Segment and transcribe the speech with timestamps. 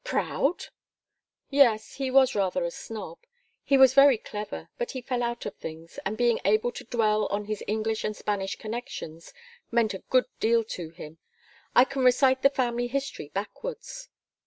[0.03, 0.65] "Proud?"
[1.51, 3.19] "Yes, he was rather a snob.
[3.63, 7.27] He was very clever, but he fell out of things, and being able to dwell
[7.27, 9.31] on his English and Spanish connections
[9.69, 11.19] meant a good deal to him.
[11.75, 14.09] I can recite the family history backwards."